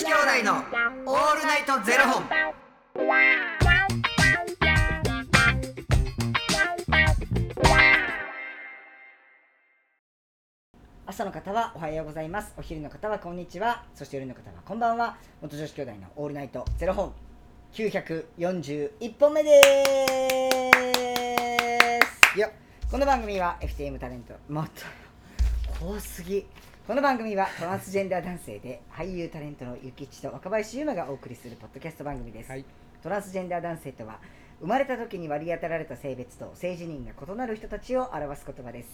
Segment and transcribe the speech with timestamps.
[0.00, 2.24] 子兄弟のオールナイトゼロ本。
[11.04, 12.54] 朝の方はおはようございます。
[12.56, 13.84] お昼の方はこんにちは。
[13.94, 15.18] そして夜の方はこんばんは。
[15.42, 17.12] 元女子兄弟のオールナイトゼロ本。
[17.74, 19.50] 941本目で
[22.32, 22.40] す。
[22.40, 22.50] よ
[22.90, 24.32] この番組は FTM タレント。
[24.48, 24.70] もっ
[25.78, 26.46] と多すぎ
[26.86, 32.64] この番組はトランスジェンダー男性で俳優タレントのゆきちと若林優馬がお送りするポッドキャスト番組です、はい。
[33.00, 34.18] トランスジェンダー男性とは
[34.60, 38.88] 生まれた時に割り当てられた性別と性自認が異なる人たちを表す言葉です。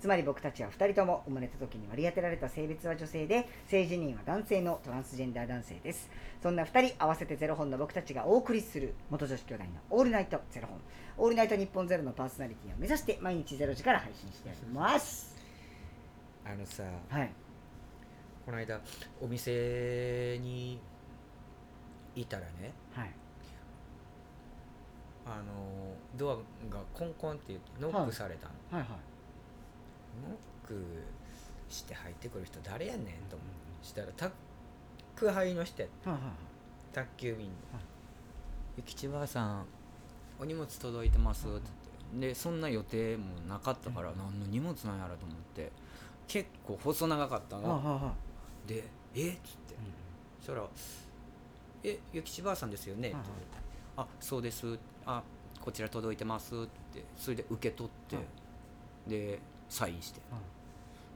[0.00, 6.08] つまり僕たちは2人とも生まれた時に割り当てられた性別は女性で性自認は男性のトランスジェンダー男性です。
[6.42, 10.78] そんな2人合わせてゼロ本の僕たちがお送りする元女子兄弟のオールナイトゼロ本。
[11.18, 15.36] オールナイト日本ゼロのパーソナリティを目指して毎日ゼロ時から配信しております。
[16.44, 17.41] あのさはい
[18.52, 18.78] この間
[19.18, 20.78] お店に
[22.14, 23.10] いたらねはい。
[25.24, 26.34] あのドア
[26.70, 28.80] がコンコンって言ってノックされたの、はい。
[28.80, 28.88] はい
[30.28, 30.84] ノック
[31.70, 33.44] して入ってくる人誰やねんと思
[33.82, 33.86] う。
[33.86, 36.22] したら宅配の人やはいはい
[36.92, 37.52] 宅急便の
[38.76, 39.64] 「ゆきちばあさん
[40.38, 41.62] お荷物届いてます」って言っ
[42.20, 42.28] て。
[42.28, 45.72] でそんな予定もなかったから何の荷物なんやろと思って。
[46.28, 48.14] 結構細長かったはいはいのは
[48.66, 49.30] で「え？
[49.30, 49.74] っ?」つって。
[50.40, 50.68] そしたら
[51.84, 53.16] 「えゆきちばあさんですよね?」って
[53.96, 54.78] あそうです。
[55.06, 55.22] あ
[55.60, 57.04] こちら届いてます」って。
[57.16, 58.24] それで受け取って、はい
[59.06, 60.38] でサインして、は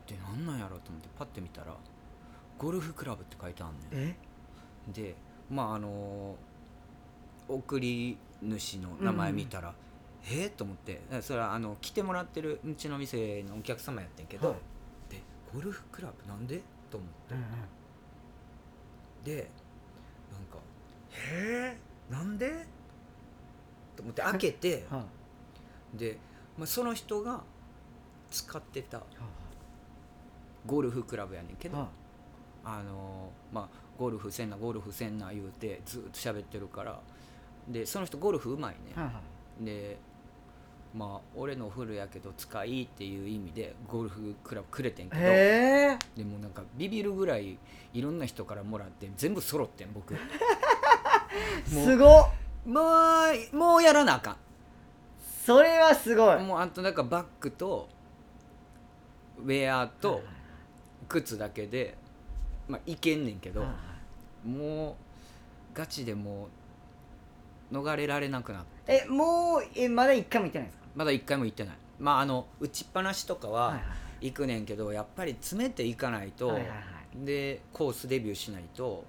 [0.09, 1.77] でなんなんやろと思ってパッて見たら
[2.59, 4.09] 「ゴルフクラブ」って書いてあんねん。
[4.11, 4.17] え？
[4.93, 5.15] で
[5.51, 6.37] まああの
[7.49, 9.73] 送り主の名前見たら、
[10.29, 10.47] え？
[10.47, 11.01] っと思って。
[11.21, 14.57] それはあの来てもらってるうちの店のお客様やってんけど、はい。
[15.11, 15.23] で
[15.55, 16.61] ゴルフクラブなんで？
[16.91, 17.47] と思って、うんうん。
[19.25, 19.51] で
[20.33, 20.59] なんか
[21.11, 22.13] 「へえ。
[22.13, 22.67] なんで?」
[23.97, 24.87] と思って開けて。
[24.91, 25.05] は
[25.95, 25.99] い。
[25.99, 26.19] で、
[26.59, 27.43] まあ、その人が
[28.31, 29.05] 使ってたは
[30.67, 31.89] ゴルフクラブやねんけど、いはい。
[32.65, 37.01] あのまあゴルフせんなゴルフせんな言うてずっと喋ってるから
[37.69, 39.21] でその人ゴルフうまいね、は
[39.61, 39.99] で
[40.97, 47.59] まあ俺のフルやけど使いっていう意味でゴルフクラブくれてんけどでもなんかビビるぐらい
[47.93, 50.15] いろんな人からもらって全部揃ってん僕。
[51.73, 52.31] もすごっ。
[52.67, 52.81] うも
[53.53, 54.39] うもうやらなあか
[55.45, 56.43] それはすごい。
[56.43, 57.89] んもうあとなんかバッグと
[59.39, 60.23] ウェアはいと
[61.09, 61.97] 靴だけで
[62.69, 63.71] まあいけんねんけど、はい
[64.49, 64.95] もう
[65.75, 66.49] ガチでも
[67.73, 69.05] う逃れられなくなって。
[69.05, 71.75] えもうえまだ一回も行ってないまだ一回も行ってない。
[72.01, 73.79] まああの打ちっぱなしとかは
[74.21, 77.25] 行くねんけど、やっぱり詰めていかないと、はいはいはい。
[77.25, 79.05] でコースデビューしないと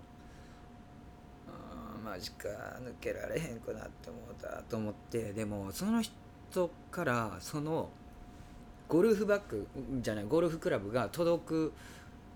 [1.48, 2.48] あーマジか
[2.82, 7.90] 抜けられへんくなって思ったと思ってでもその人からその
[8.88, 9.68] ゴルフバッグ
[10.00, 11.74] じゃないゴルフクラブが届く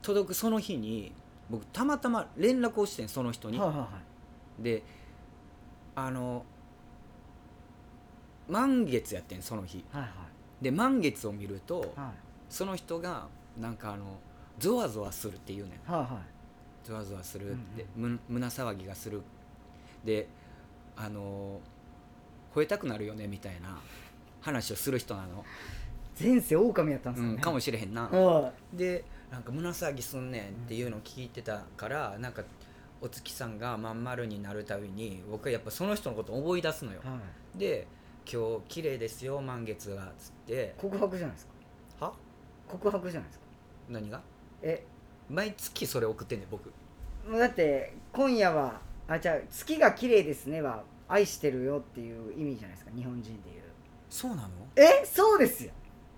[0.01, 1.13] 届くその日に
[1.49, 3.57] 僕たまたま連絡をしてんその人に。
[3.57, 3.87] はいはいは
[4.59, 4.63] い。
[4.63, 4.83] で
[5.95, 6.43] あの
[8.51, 9.83] 満月やってんその日。
[9.91, 10.03] はい
[10.61, 11.89] で満月を見るとはい。
[11.95, 14.19] はいその人がなんかあの
[14.59, 15.91] ゾワゾワするっていうねん。
[15.91, 16.87] はいはい。
[16.87, 19.21] ゾワゾワするって、む胸騒ぎがする。
[20.03, 20.27] で
[20.97, 21.59] あの
[22.53, 23.79] 吠えたくなるよねみたいな
[24.41, 25.45] 話をする人なの、
[26.19, 32.43] 前世狼やったんですうん、かもしれへんな、はでなんか胸騒ぎすんねんっていうのを聞いてたから、なんか
[32.99, 36.99] お月さんがまん丸になるたびに僕はやっぱその人のことを思い出すのよ。
[37.03, 37.15] いは
[37.55, 37.57] い。
[37.57, 37.87] で
[38.29, 40.73] 「今日綺麗ですよ満月が」っつって。
[40.77, 41.47] 告白じゃないです
[41.99, 42.05] か。
[42.05, 42.13] は？
[42.67, 43.45] 告白じゃないですか。
[43.89, 44.21] 何が？
[44.61, 44.83] え？
[45.29, 46.67] 毎月それ送ってんねん僕。
[47.29, 53.61] もうだって今夜はあじゃあ月が綺麗ですねは愛してるよっていう意味じゃないですか日本人でいう。
[54.09, 54.49] そうなの？
[54.75, 55.05] え？
[55.05, 55.71] そうですよ。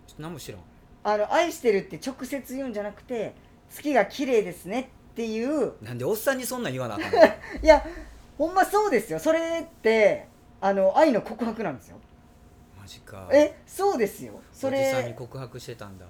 [0.07, 0.61] ちょっと何も知らん。
[1.05, 3.33] あの愛してるって直接言うんじゃなくて
[3.69, 5.73] 月が綺麗ですねっていう。
[5.81, 7.17] なんでおっさんにそんなん言わなあかんの？
[7.61, 7.83] いや
[8.38, 9.19] ほんまそうですよ。
[9.19, 10.27] それって
[10.65, 11.98] あの愛の告白なんですよ。
[12.80, 13.27] マジか。
[13.33, 14.39] えそうですよ。
[14.54, 16.06] そおじさんにれ告白してたんだ。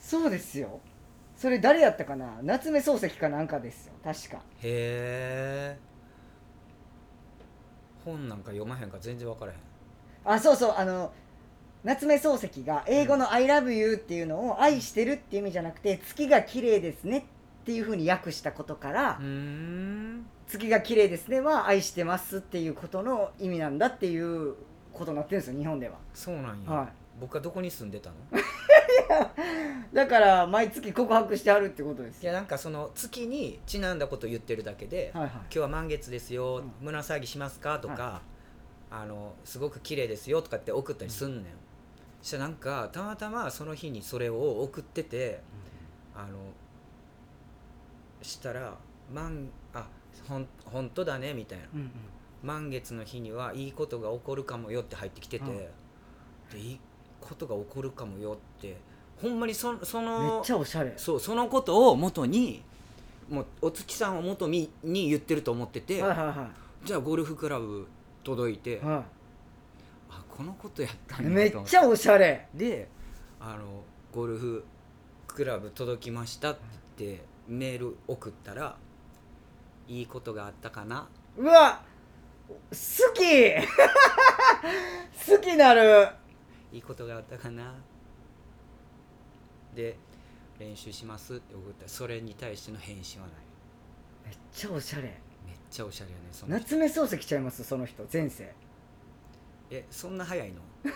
[0.00, 0.80] そうですよ。
[1.36, 2.38] それ誰やったかな？
[2.42, 3.92] 夏目漱石かなんかですよ。
[4.02, 4.38] 確か。
[4.62, 5.78] へえ。
[8.02, 9.58] 本なんか読まへんから全然分からへん。
[10.24, 10.74] あそうそう。
[10.78, 11.12] あの
[11.84, 17.22] 夏目漱石が英語の「I love you」っていうのを愛してるっていう意味じゃなくて月が綺麗ですねっ
[17.68, 19.20] ていうふうに訳したことから、
[20.46, 24.54] 月が綺麗ですねは愛してますっていうことの意味なんだっていう
[24.90, 25.96] ことになってるんですよ日本では。
[26.14, 26.88] そうなんや、は
[27.20, 28.16] 僕はどこに住んでたの？
[29.92, 32.22] だから毎月告白してはるってことです。
[32.22, 35.30] よいやなんかその月にちなんだこと言ってるだけで、はいはい。
[35.32, 36.72] 今日は満月ですよ、うん。
[36.80, 38.22] 胸騒ぎしますかとか、は
[38.90, 41.44] あのすごく綺麗ですよとかって送ったりすんねん、
[42.22, 45.42] そしたらなんかたまたまその日にそれを送ってて
[46.14, 46.38] あの
[48.22, 48.76] したら
[49.12, 49.86] 「満あ
[50.28, 51.64] ほん本当だね」みたいな。
[51.74, 51.90] うんうん
[52.40, 55.56] 「満月の日にはいいことが起こるかもよ」って入ってきてて、うん。
[56.50, 56.80] でいい
[57.20, 58.76] ことが起こるかもよって
[59.20, 60.94] ほんまにそそめのっちゃおしゃれ。
[60.96, 62.62] そうそのことを元に
[63.28, 66.50] もうお月さんを元にに言ってると思ってて、はいは
[66.84, 67.86] じゃあゴルフクラブ
[68.22, 68.78] 届いて、い。
[68.78, 69.04] は
[70.10, 72.48] あこのことやったいんやめっちゃおしゃれ。
[72.54, 72.88] で
[73.40, 73.82] あの
[74.12, 74.64] ゴルフ
[75.26, 76.60] クラブ届きましたって
[76.98, 78.76] 言ってメール送ったら
[79.88, 81.08] いいことがあったかな？
[81.36, 81.82] うわ
[82.70, 82.76] 好
[83.14, 83.22] き！
[85.30, 86.08] 好きなる！
[86.72, 87.74] いいことがあったかな？
[89.74, 89.96] で
[90.58, 93.36] 練習しますって送ったらそれに対しての返信はない。
[94.26, 95.02] めっちゃおしゃれ。
[95.02, 96.64] めっちゃおしゃれやねその人。
[96.64, 97.64] 夏目漱石ちゃいます？
[97.64, 98.52] その人前世。
[99.70, 100.60] えそんな早いの？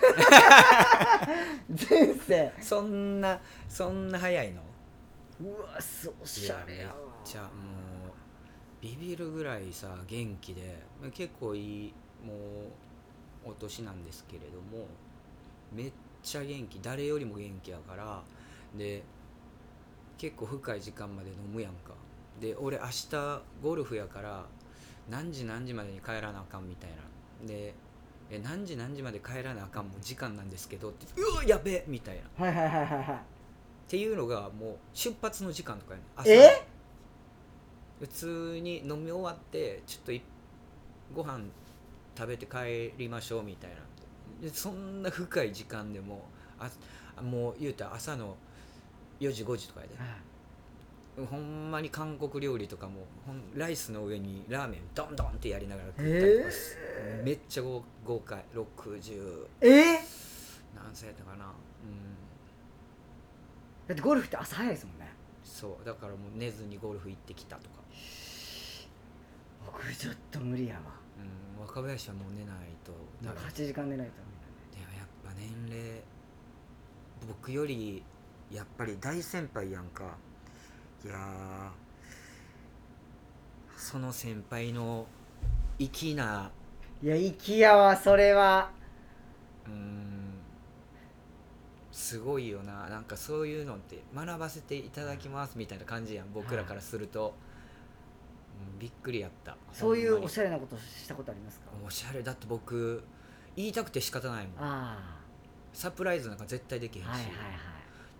[1.90, 2.52] 前世。
[2.60, 4.62] そんなそんな早いの？
[5.42, 6.94] うわそうおしゃれやわ。
[6.94, 7.52] めっちゃもう
[8.80, 11.94] ビビるぐらいさ元気で結構いい
[12.24, 12.34] も
[13.46, 14.86] うお年なんですけれども
[15.72, 15.92] めっ
[16.22, 18.22] ちゃ元気誰よりも元気やから
[18.76, 19.02] で
[20.18, 21.92] 結構深い時間まで飲むやんか。
[22.40, 24.44] で俺明日ゴルフやから
[25.08, 27.46] 何時何時までに帰らなあかんみたいな。
[27.46, 27.74] で
[28.30, 32.22] え何時何時まで帰らなあかんもう時間なんですけどってうわやべえみたいな。
[32.22, 33.20] っはいはいはいはい
[33.82, 36.06] はいていうのがもう出発の時間とかやねん。
[36.16, 36.66] 朝え？
[38.00, 40.22] 普通に飲み終わってちょっとい
[41.14, 41.44] ご飯
[42.16, 43.76] 食べて帰りましょうみたいな
[44.48, 46.24] でそんな深い時間でも
[46.58, 46.70] あ
[47.22, 48.36] もう言うたら朝の
[49.20, 49.92] 4時5時とかやで。
[51.26, 56.78] ほんまに韓国料理とかもほんライスの上にラーメンドンドンってやりながら食ったりとかす、
[57.22, 58.42] めっちゃ豪豪快。
[58.54, 59.68] 60え？
[59.68, 59.98] ー
[60.74, 61.44] 何歳やったかな。
[61.44, 61.52] うん
[63.92, 65.12] だってゴルフって朝早いですもんね。
[65.44, 67.82] そうだからもう寝ずにゴルフ行ってきたとか。
[69.66, 70.80] 僕ちょっと無理やわ。
[71.58, 72.92] うん若林はもう寝ないと
[73.22, 73.52] なんかダメ。
[73.52, 74.12] 8時間寝ないと
[74.78, 76.00] でもやっぱ年齢
[77.28, 78.02] 僕より
[78.50, 80.16] やっぱり大先輩やんか。
[81.04, 81.70] いやー
[83.76, 85.06] その先輩の
[85.78, 86.50] 粋な
[87.02, 88.70] いや粋やわそれは。
[89.66, 90.21] うーん
[91.92, 92.88] すごいよな。
[92.88, 97.52] なんかそういうのって学ばせていただきますみたいな感じやん僕らからすると、うん
[98.78, 99.56] びっくりやった。
[99.72, 101.66] そういうおゃしゃれなことしたことありますか？
[101.84, 102.22] おしゃれ。
[102.22, 103.02] だって僕
[103.56, 104.54] 言いたくて仕方ないもん。
[104.58, 105.18] あ
[105.72, 107.34] サプライズなんか絶対できへんし、あはいはいは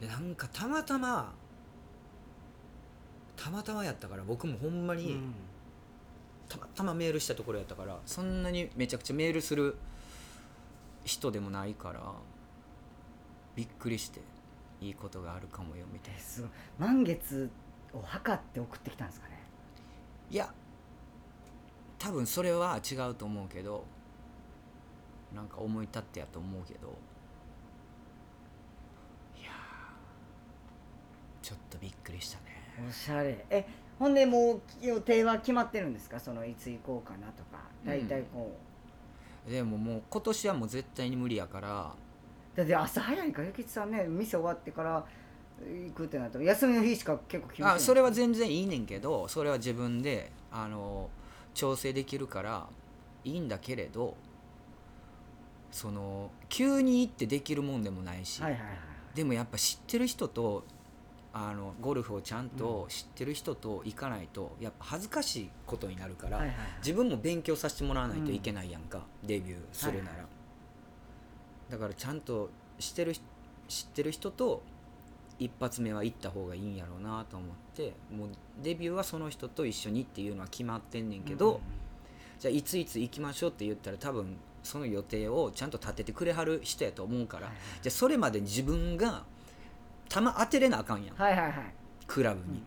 [0.00, 0.04] い。
[0.04, 1.32] でなんかたまたま
[3.36, 5.34] たまたまやったから僕もほんまに、うん。
[6.48, 9.76] たまたまメールしたところやったからそんなにめちゃくちゃメールする
[11.04, 12.00] 人でもないから
[13.54, 14.20] びっくりして
[14.80, 16.18] いいことがあるかもよみたいな。
[16.18, 16.50] えすごい。
[16.78, 17.50] 満月
[17.92, 19.38] を測って送ってきたんですかね。
[20.30, 20.52] いや
[21.98, 23.84] 多分それは違うと思うけど
[25.34, 26.88] なんか思い立ってやと思うけど
[29.38, 32.44] いやーちょっとびっくりしたね。
[32.88, 33.44] おしゃれ。
[33.50, 33.66] え
[33.98, 36.18] ほんでもう予定は決まってるんですか？
[36.18, 37.60] そのいつ行こうかなとか。
[37.84, 38.56] 大体こ
[39.46, 41.94] う、でももう今年はもう絶対に無理やから
[42.54, 45.04] だって朝早いからゆきちさんね店終わってから
[45.64, 51.08] 行くってなったら休みの日しか結構決めてあそれは全然いいねんけどそれは自分であの
[51.54, 52.66] 調整できるから
[53.24, 54.16] いいんだけれど
[55.70, 58.70] その急に行ってできるもんでもないし、はいはいはい
[59.14, 60.64] でもやっぱ知ってる人と
[61.34, 66.66] あのゴルフをちゃんと知ってる人と行かないとやっぱ恥ずかしいことになるから、はいはいはい。
[66.78, 70.26] 自分も勉強させてもらわないといけないやんか、デビューするなら、はいは
[71.72, 73.24] だからちゃんと知ってる人
[73.68, 74.62] 知ってる人と
[75.38, 78.28] 一発目は行った方がいいんやろうなと思ってもう
[78.62, 81.54] デビューはその人と一緒にっていうのは決まってんねんけど、うん。
[81.54, 81.60] うん
[82.38, 87.62] じゃあいついつ行きましょうって言ったら多分その予定をちゃんと立ててくれはる人やと思うから、はいはい。
[87.82, 89.22] じゃあそれまでに自分が
[90.08, 91.16] 球当てれなあかんやん。
[91.16, 91.54] はいはいはい、
[92.08, 92.58] クラブに、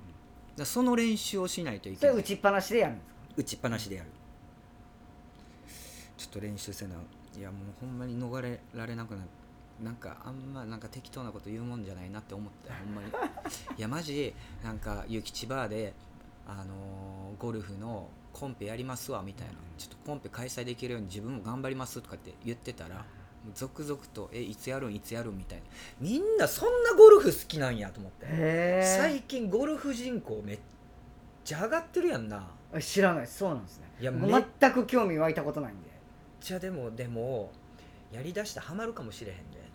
[0.57, 2.15] うんその練習をしないといそけない。
[2.15, 3.15] れ打ちっぱなしでやるんですか？
[3.35, 4.09] 打ちっぱなしでやる。
[6.17, 6.95] ちょっと練習せな
[7.37, 9.29] いやもうほんまに逃れられなくなる。
[9.83, 13.07] なんかあんまなんか適当なこと言うもんじゃないなって思ったほんまに。
[13.77, 15.93] いやマジなんか諭吉バーで
[16.47, 19.53] あのーゴルフのコンペやりますわみたいな。
[19.77, 23.03] ちょっとコンペ開催できるように自分も頑張りますとかって言ってたら
[23.53, 25.65] 続々とえいつやるんいつやるんみたいな。
[25.99, 28.25] みんなそんなゴルフ好きなんやと思って。
[28.29, 30.59] へ最近ゴルフ人口めっ
[31.43, 32.47] ちゃ上がってるやんな。
[32.73, 33.21] え知らない。
[33.23, 33.85] ですそうなんですね。
[33.99, 35.89] いや全く興味湧いたことないんで
[36.45, 37.51] ちゃでもでも
[38.11, 39.65] やりだしたらハマるかもしれへんで。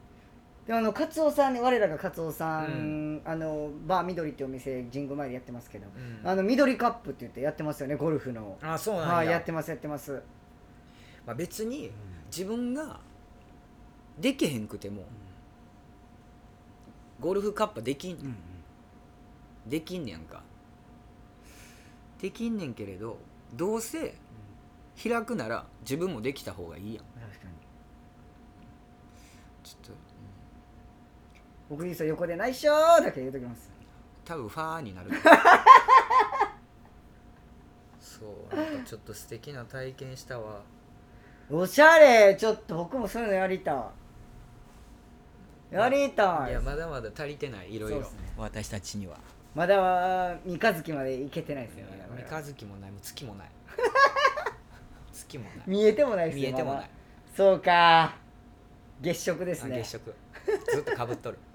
[0.67, 5.87] でもあのカツオさんね我らがカツオさん、あのバー緑ってお店神宮前でやってますけど、
[6.23, 6.29] うん。
[6.29, 8.57] あの緑カップって言ってやってますよねゴルフの。
[8.62, 10.23] あそうなんや、はいやってますやってます、
[11.27, 11.91] まあ、別に
[12.27, 13.00] 自分が
[14.21, 15.03] できへんくても
[17.19, 18.17] ゴルフカップできん。
[18.17, 18.37] うんうん。
[19.67, 20.43] できんねやんか。
[22.21, 23.19] できんねんけれど
[23.55, 24.15] どうせ
[25.02, 27.04] 開くなら自分もできた方がいいやん。
[27.04, 27.52] 確かに。
[29.64, 29.97] ちょっと、うん。
[31.71, 32.71] 僕いいっすよ横で「内緒!」
[33.02, 33.71] だけ言うときます。
[34.25, 35.11] 多分ファーになる。
[37.99, 40.61] そうなんかちょっと素敵な体験したわ。
[41.50, 43.90] おしゃれちょっと僕もそういうのやりた
[45.73, 45.75] い。
[45.75, 46.50] やりたい。
[46.50, 48.33] いやまだまだ足りてないいろいろそうっすね。
[48.37, 49.16] 私たちには。
[49.54, 53.49] まだは三日月まで行けてないですよね三日月もないもう月もない
[55.31, 55.51] 月もな。
[55.51, 56.91] い見えてもないです見えてもない。
[57.37, 58.17] そうか。
[59.01, 59.77] 月食ですね。
[59.77, 60.15] あ月食。
[60.73, 61.39] ずっとかぶっとる。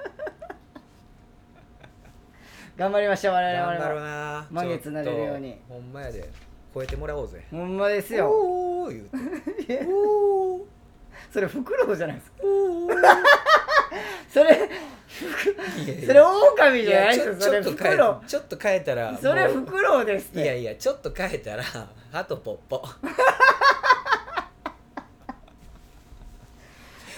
[2.77, 4.47] 頑張りましょう我々頑張ろうもな。
[4.51, 5.59] 満月なれるように。
[5.67, 6.29] ほんまやで。
[6.73, 7.45] 超えてもらおうぜ。
[7.51, 8.29] ほんまですよ。
[8.29, 9.85] おー言うて。
[9.87, 10.63] おー。
[11.31, 12.37] それフクロウじゃないですか。
[12.43, 12.95] おー。
[14.29, 14.69] それ
[16.05, 20.43] それ狼いじゃないですよそれちょっと変えフクロちょっと変えたらウそれフクロウですって。
[20.43, 21.63] いやいやちょっと変えたら
[22.11, 22.83] ハトポッポ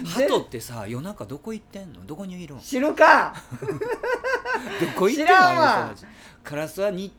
[0.05, 2.05] ハトってさ夜中どこ行ってんの？
[2.05, 2.61] どこにいるの？
[2.61, 3.33] 知るか。
[3.59, 3.67] ど
[4.99, 5.27] こ行ってんの？
[5.27, 5.77] 知らんわ。
[5.77, 6.13] あの人たち。
[6.43, 7.13] カラスは日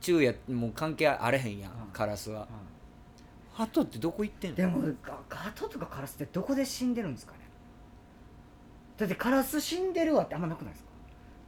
[0.00, 1.78] 中やもう関係あれへんやん、うん。
[1.92, 2.46] カラスは。
[3.52, 4.56] ハトってどこ行ってんの？
[4.56, 7.38] でもガガトとかカラスってどこで死んでるんですかね？
[8.96, 10.90] だってカラス死んでるわってあんまなくないですか？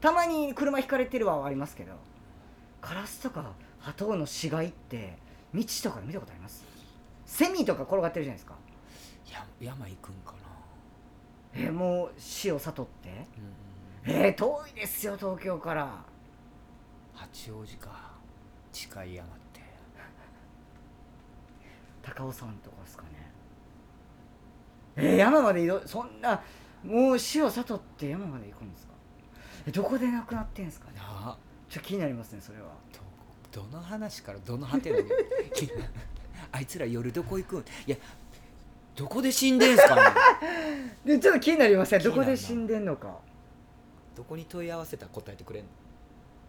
[0.01, 1.93] たまに車ひかれてるわはありますけど
[2.81, 5.17] カラスとかハトの死骸って
[5.55, 6.65] 道とかで見たことあります？
[7.25, 8.55] セミとか転がってるじゃないですか。
[9.33, 10.46] や山行くんかな、
[11.57, 13.09] えーもう死を悟って。
[14.07, 16.05] うんうんえー、遠いですよ東京から。
[17.15, 18.13] 八王子か。
[18.73, 19.61] 近い山って。
[22.03, 23.09] 高尾山とかですかね。
[24.97, 26.41] えー、山まで移動そんな
[26.85, 28.93] もう死を悟って山まで行くんですか？
[29.67, 30.99] えどこで亡くなってんですかね？
[30.99, 31.37] ちょっ
[31.73, 32.69] と気になりますねそれは。
[33.53, 35.09] どどの話からどの果てなに
[36.53, 37.61] あいつら夜どこ行くん？
[37.61, 37.97] いや
[38.97, 40.03] どこで死んでんすかね？
[41.05, 42.03] でちょっと気になりません？
[42.03, 43.19] どこで死んでんのか？
[44.17, 45.71] どこに問い合わせたら答えてくれんの？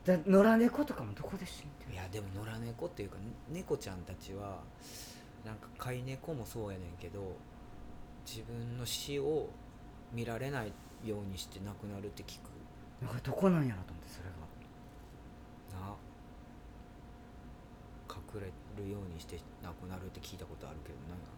[0.06, 3.18] だ野良猫とかもどこで死んでるいやでも野良猫っていうか
[3.50, 4.62] 猫ちゃんたちは
[5.46, 7.36] なんか飼い猫もそうやねんけど
[8.26, 9.50] 自分の死を
[10.14, 10.72] 見られない
[11.04, 12.48] ようにして亡くなるって聞く。
[13.06, 15.88] なんかどこなんやろと思ってそれが。
[15.88, 15.94] な。
[18.10, 18.48] 隠れ
[18.84, 21.32] るようにして亡くなるって聞いたことあるけどなんか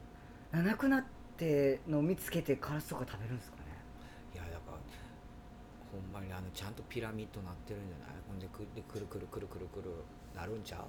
[0.52, 1.04] な亡くなっ
[1.38, 3.64] てのを見つけてカラスとか食べるんですかね。
[4.34, 4.78] いやだから
[5.92, 8.16] ほんまにあのちゃんとピラミッドなってるんじゃない？
[8.28, 9.92] ほんでくでくるくるくるくるくる
[10.36, 10.82] なるんちゃう？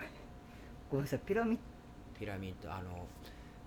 [0.90, 1.58] ごめんなさいピラミッ
[2.18, 3.06] ピラミッドあの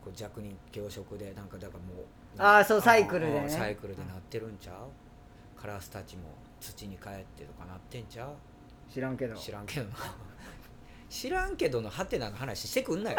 [0.04, 2.06] こう弱人強食でなんかだからもう
[2.38, 3.50] あーそうサイクルでね。
[3.50, 5.60] サイクルでなってるんちゃう？
[5.60, 6.24] カラスたちも
[6.60, 8.30] 土に帰ってとかなってんちゃう？
[8.30, 8.36] ド
[8.94, 9.36] 知らんけど。
[9.36, 9.96] 知らんけどな。
[11.10, 13.18] 知らんけどのハテナの話してくんなよ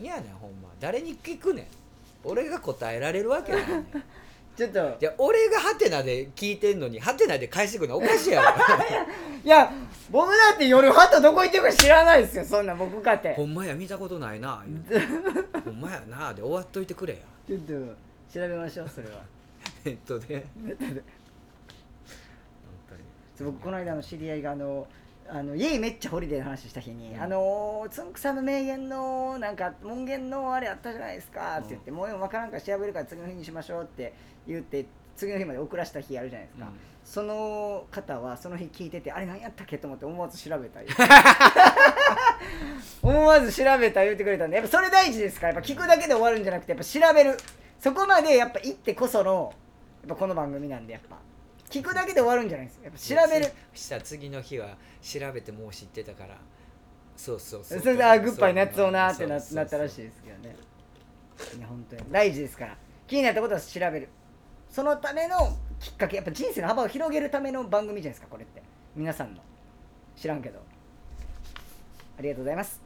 [0.00, 0.68] いやねんほんま。
[0.80, 1.66] 誰に聞くねん。
[2.24, 3.86] 俺が答えられるわけないねん。
[4.56, 4.96] ちょっと。
[5.00, 8.48] いや俺がハテナで聞いてんのにハテナで返してくるのおかしいやろ。
[9.44, 9.72] いや
[10.10, 12.44] 僕だって夜ハトどこ行ってるか知らないですよ。
[12.44, 13.34] そんな僕かって。
[13.34, 14.64] ほんまや見たことないな
[15.64, 17.20] ほんまやなで終わっといてくれや。
[17.46, 17.72] ちょっと
[18.32, 19.22] 調べましょうそれは。
[19.84, 21.02] ネットでネットで
[23.44, 24.86] 僕この間の知り合いがあの
[25.28, 27.20] あの家めっちゃホリデーの話した日に、うん。
[27.20, 34.14] あのつんくさんの名言のなんか門限のあれあったじゃないですかって言って、もう分からんから調べるから次の日にしましょうって
[34.46, 36.72] 言って次の日まで遅らした日あるじゃないですか、うん。
[37.04, 40.98] その方はその日聞いててあれ何やったっけと思って思わず調べた言う
[43.02, 47.36] 思わず調べた言ってくれたんでやっぱそれ大事ですからやっぱ聞くだけで終わるんじゃなくてやっぱ調べる。
[47.78, 49.52] そこまでやっぱ行ってこその
[50.02, 51.18] やっぱこの番組なんでやっぱ
[51.68, 53.52] 聞くだけで終わるんじゃないですやっぱ調べる。
[53.74, 56.36] そしたら次の日は調べてもう知ってたから。
[57.16, 57.80] そうそうそう。
[57.80, 59.56] それであグッバイなってなそうそうそう。
[59.56, 60.56] なったらしいですけどね。
[61.58, 62.76] いや本当に大事ですから。
[63.06, 64.08] 気になったことは調べる。
[64.70, 68.62] そのためのきっかけやっぱ人生の幅を広げるための番組じゃないですかこれって。
[68.94, 69.40] 皆さんの。
[70.16, 70.60] 知らんけど。
[72.18, 72.85] ありがとうございます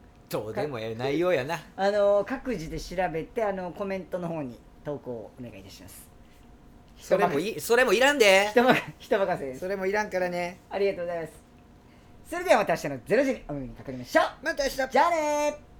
[0.31, 1.59] どうでもええ内容やな。
[1.75, 6.09] あの各自で調べてあのコメントの方に投稿をお願いいたします。
[6.97, 8.47] それもいそれもいらんで。
[8.51, 9.59] 人任せ人任せです。
[9.59, 10.59] それもいらんからね。
[10.69, 11.33] ありがとうございます。
[12.29, 14.25] それではまた明日の0時にお耳にかかりましょう。
[14.45, 14.75] また明日。
[14.75, 15.70] じゃあねー